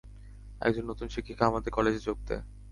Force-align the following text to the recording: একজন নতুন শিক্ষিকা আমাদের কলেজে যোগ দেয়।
একজন 0.61 0.83
নতুন 0.85 1.07
শিক্ষিকা 1.07 1.43
আমাদের 1.45 1.71
কলেজে 1.73 1.99
যোগ 1.99 2.17
দেয়। 2.27 2.43